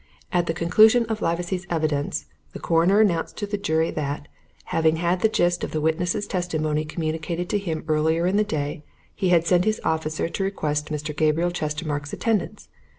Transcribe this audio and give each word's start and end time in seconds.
"'At 0.31 0.47
the 0.47 0.53
conclusion 0.55 1.05
of 1.05 1.21
Livesey's 1.21 1.67
evidence, 1.69 2.25
the 2.53 2.59
Coroner 2.59 3.01
announced 3.01 3.37
to 3.37 3.45
the 3.45 3.55
jury 3.55 3.91
that, 3.91 4.27
having 4.73 4.95
had 4.95 5.19
the 5.21 5.29
gist 5.29 5.63
of 5.63 5.73
the 5.73 5.79
witness's 5.79 6.25
testimony 6.25 6.83
communicated 6.85 7.47
to 7.49 7.59
him 7.59 7.85
earlier 7.87 8.25
in 8.25 8.35
the 8.35 8.43
day, 8.43 8.83
he 9.13 9.29
had 9.29 9.45
sent 9.45 9.63
his 9.63 9.79
officer 9.83 10.27
to 10.27 10.43
request 10.43 10.89
Mr. 10.91 11.15
Gabriel 11.15 11.51
Chestermarke's 11.51 12.13
attendance. 12.13 12.67